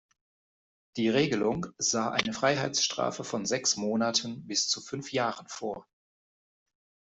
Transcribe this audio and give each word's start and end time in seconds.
Die 0.97 1.09
Regelung 1.09 1.67
sah 1.77 2.09
eine 2.09 2.33
Freiheitsstrafe 2.33 3.23
von 3.23 3.45
sechs 3.45 3.75
Monaten 3.77 4.47
bis 4.47 4.67
zu 4.67 4.81
fünf 4.81 5.11
Jahren 5.11 5.47
vor. 5.47 5.85